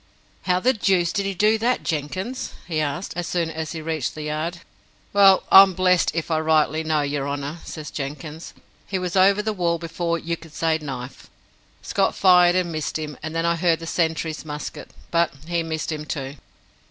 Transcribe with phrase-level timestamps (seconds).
[0.45, 4.15] "How the deuce did he do it, Jenkins?" he asked, as soon as he reached
[4.15, 4.61] the yard.
[5.13, 8.55] "Well, I'm blessed if I rightly know, your honour," says Jenkins.
[8.87, 11.29] "He was over the wall before you could say 'knife'.
[11.83, 15.91] Scott fired and missed him, and then I heard the sentry's musket, but he missed
[15.91, 16.37] him, too."